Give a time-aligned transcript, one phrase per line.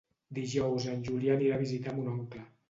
[0.37, 2.43] Dijous en Julià anirà a visitar mon oncle.